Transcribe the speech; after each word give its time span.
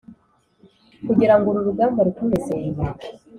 kugirango 1.07 1.45
uru 1.47 1.67
rugamba 1.67 1.99
rukomeze 2.07 2.55